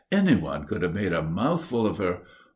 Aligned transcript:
Anyone 0.11 0.65
could 0.65 0.81
have 0.81 0.95
made 0.95 1.13
a 1.13 1.21
mouthful 1.21 1.85
of 1.85 1.99
her.... 1.99 2.21